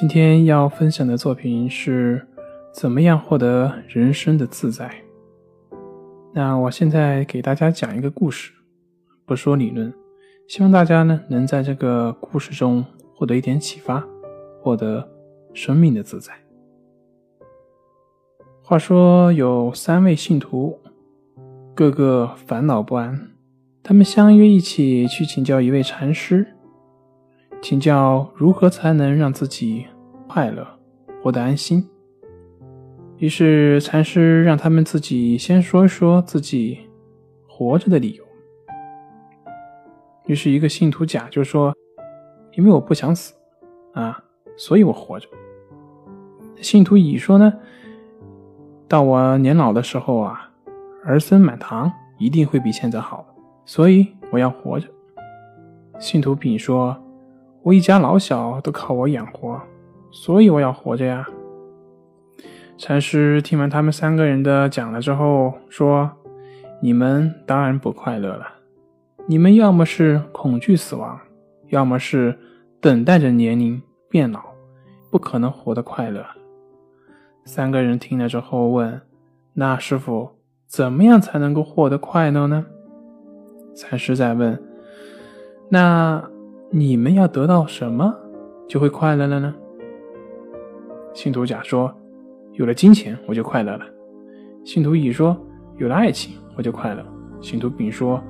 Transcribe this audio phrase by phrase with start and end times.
[0.00, 2.26] 今天要分享的作品是
[2.72, 4.90] 怎么样获得人生的自在。
[6.32, 8.50] 那我现在给大家讲一个故事，
[9.26, 9.92] 不说理论，
[10.48, 12.82] 希望大家呢能在这个故事中
[13.14, 14.02] 获得一点启发，
[14.62, 15.06] 获得
[15.52, 16.32] 生命的自在。
[18.62, 20.78] 话说有三位信徒，
[21.74, 23.32] 个个烦恼不安，
[23.82, 26.46] 他们相约一起去请教一位禅师。
[27.62, 29.86] 请教如何才能让自己
[30.26, 30.66] 快乐、
[31.22, 31.86] 活得安心。
[33.18, 36.78] 于是禅师让他们自己先说一说自己
[37.46, 38.24] 活着的理由。
[40.26, 41.74] 于是，一个信徒甲就说
[42.56, 43.34] ：“因为我不想死
[43.92, 44.24] 啊，
[44.56, 45.28] 所以我活着。”
[46.62, 47.52] 信徒乙说：“呢，
[48.88, 50.50] 到我年老的时候啊，
[51.04, 53.26] 儿孙满堂，一定会比现在好，
[53.66, 54.88] 所以我要活着。”
[56.00, 56.96] 信徒丙说。
[57.62, 59.60] 我一家老小都靠我养活，
[60.10, 61.26] 所以我要活着呀。
[62.78, 66.10] 禅师听完他们三个人的讲了之后，说
[66.80, 68.46] ：“你们当然不快乐了。
[69.26, 71.20] 你们要么是恐惧死亡，
[71.68, 72.38] 要么是
[72.80, 74.40] 等待着年龄变老，
[75.10, 76.24] 不可能活得快乐。”
[77.44, 79.02] 三个人听了之后问
[79.52, 80.30] ：“那师傅，
[80.66, 82.64] 怎么样才能够获得快乐呢？”
[83.76, 84.58] 禅师在问
[85.68, 86.24] ：“那？”
[86.72, 88.14] 你们要得到什么，
[88.68, 89.52] 就会快乐了呢？
[91.12, 91.92] 信徒甲说
[92.54, 93.84] ：“有了金钱，我就快乐了。”
[94.64, 95.36] 信徒乙说
[95.78, 97.04] ：“有了爱情，我就快乐。”
[97.42, 98.22] 信徒丙说：“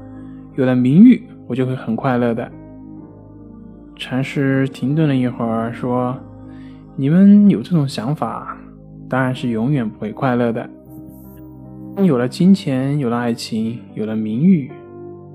[0.56, 2.50] 有了名誉，我就会很快乐的。”
[3.94, 6.18] 禅师停顿了一会儿，说
[6.96, 8.56] ：“你们有这种想法，
[9.06, 10.66] 当然是永远不会快乐的。
[11.98, 14.72] 有了金钱，有了爱情，有了名誉，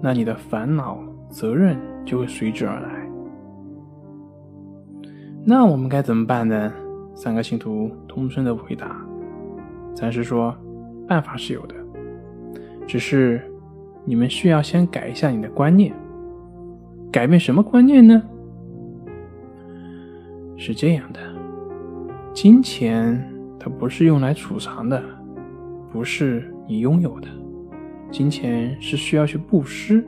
[0.02, 0.98] 那你的烦恼、
[1.30, 2.90] 责任就会随之而来。”
[5.48, 6.74] 那我们该怎么办呢？
[7.14, 9.00] 三个信徒同声的回答。
[9.94, 10.56] 禅师说
[11.08, 11.76] ：“办法是有的，
[12.88, 13.40] 只是
[14.04, 15.94] 你们需要先改一下你的观念。
[17.12, 18.24] 改变什么观念呢？
[20.58, 21.20] 是这样的，
[22.34, 23.24] 金钱
[23.60, 25.00] 它不是用来储藏的，
[25.94, 27.28] 不是你拥有的。
[28.10, 30.04] 金钱是需要去布施，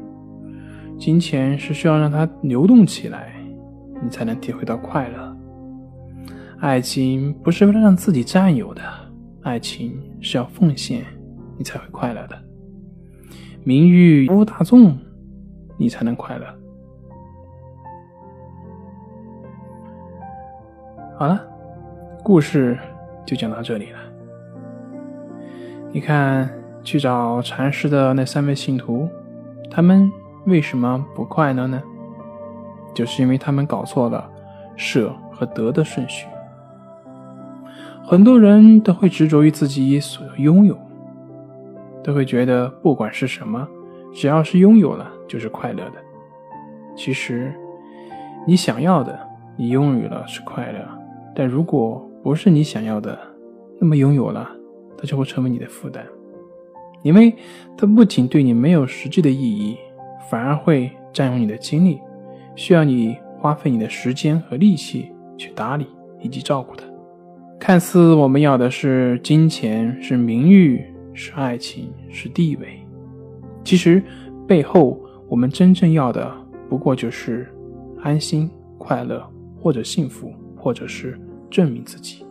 [0.98, 3.36] 金钱是需要让它流动起来。”
[4.00, 5.27] 你才能体会到快乐。
[6.60, 8.82] 爱情不是为了让自己占有的，
[9.44, 11.06] 爱情是要奉献，
[11.56, 12.36] 你才会快乐的。
[13.64, 14.98] 名誉服务大众，
[15.78, 16.46] 你才能快乐。
[21.20, 21.40] 好了，
[22.24, 22.78] 故事
[23.24, 24.00] 就讲到这里了。
[25.92, 26.50] 你看，
[26.84, 29.08] 去找禅师的那三位信徒，
[29.70, 30.12] 他们
[30.48, 31.82] 为什么不快乐呢？
[32.96, 34.28] 就是因为他们搞错了
[34.76, 36.26] 舍和得的顺序。
[38.10, 40.80] 很多人都会执着于自己所拥有，
[42.02, 43.68] 都会觉得不管是什么，
[44.14, 45.96] 只要是拥有了就是快乐的。
[46.96, 47.54] 其实，
[48.48, 49.20] 你想要的，
[49.58, 50.80] 你拥有了是快乐；
[51.36, 53.20] 但如果不是你想要的，
[53.78, 54.50] 那么拥有了，
[54.98, 56.06] 它就会成为你的负担，
[57.04, 57.36] 因为
[57.78, 59.78] 它不仅对你没有实际的意义，
[60.32, 62.00] 反而会占用你的精力。
[62.56, 65.86] 需要你花费你的时间和力气去打理
[66.22, 66.87] 以及照顾它。
[67.60, 72.80] 看似我们要的是金钱、是名誉、是爱情、是地位，
[73.64, 74.02] 其实
[74.48, 76.32] 背后我们真正要的
[76.70, 77.52] 不过就是
[78.02, 79.28] 安心、快乐，
[79.60, 82.24] 或者幸福，或者是证明自己。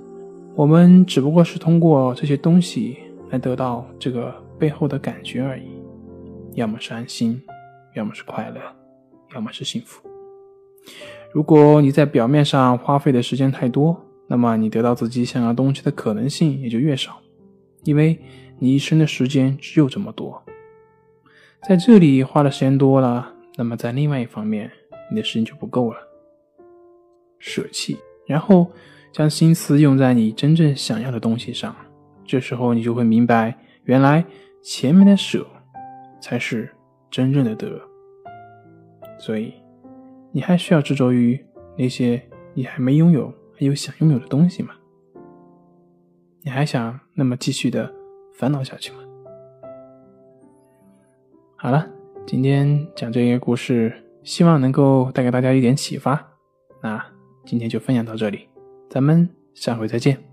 [0.55, 2.97] 我们只不过是通过这些东西
[3.31, 5.69] 来得到这个背后的感觉而已，
[6.55, 7.43] 要么是安心，
[7.95, 8.61] 要么是快乐，
[9.35, 10.09] 要么是幸福。
[11.33, 17.21] 如果你在表面上花费的时间太多，那么你得到自己想要东西的可能性也就越少，
[17.85, 18.19] 因为
[18.59, 20.43] 你一生的时间只有这么多。
[21.67, 24.71] 在这里花的时间多了，那么在另外一方面，
[25.11, 25.99] 你的时间就不够了。
[27.39, 28.71] 舍弃，然后
[29.13, 31.75] 将心思用在你真正想要的东西上，
[32.25, 34.25] 这时候你就会明白，原来
[34.63, 35.47] 前面的舍
[36.21, 36.71] 才是
[37.11, 37.81] 真正的得。
[39.19, 39.55] 所以。
[40.33, 41.43] 你还需要执着于
[41.79, 42.21] 那些
[42.53, 43.33] 你还没拥有、
[43.65, 44.75] 有想拥有的东西吗？
[46.43, 47.93] 你还想那么继续的
[48.35, 48.99] 烦恼下去吗？
[51.57, 51.89] 好了，
[52.27, 56.33] 今天讲这些故事，希望能够带给大家一点启发。
[56.83, 57.05] 那
[57.45, 58.49] 今天就分享到这里，
[58.91, 60.26] 咱们下回再见。